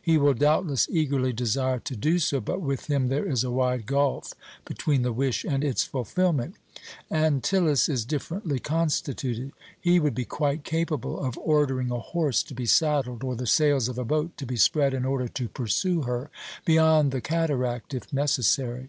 He 0.00 0.16
will 0.16 0.34
doubtless 0.34 0.86
eagerly 0.92 1.32
desire 1.32 1.80
to 1.80 1.96
do 1.96 2.20
so, 2.20 2.38
but 2.40 2.60
with 2.60 2.86
him 2.86 3.08
there 3.08 3.28
is 3.28 3.42
a 3.42 3.50
wide 3.50 3.84
gulf 3.84 4.32
between 4.64 5.02
the 5.02 5.12
wish 5.12 5.44
and 5.44 5.64
its 5.64 5.82
fulfilment. 5.82 6.54
Antyllus 7.10 7.88
is 7.88 8.04
differently 8.04 8.60
constituted. 8.60 9.50
He 9.80 9.98
would 9.98 10.14
be 10.14 10.24
quite 10.24 10.62
capable 10.62 11.18
of 11.18 11.36
ordering 11.38 11.90
a 11.90 11.98
horse 11.98 12.44
to 12.44 12.54
be 12.54 12.64
saddled, 12.64 13.24
or 13.24 13.34
the 13.34 13.44
sails 13.44 13.88
of 13.88 13.98
a 13.98 14.04
boat 14.04 14.36
to 14.36 14.46
be 14.46 14.54
spread 14.54 14.94
in 14.94 15.04
order 15.04 15.26
to 15.26 15.48
pursue 15.48 16.02
her 16.02 16.30
beyond 16.64 17.10
the 17.10 17.20
Cataract 17.20 17.92
if 17.92 18.12
necessary. 18.12 18.88